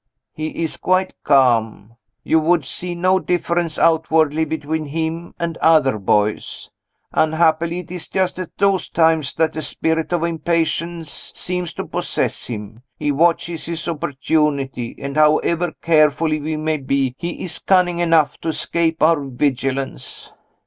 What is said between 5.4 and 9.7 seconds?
other boys. Unhappily, it is just at those times that a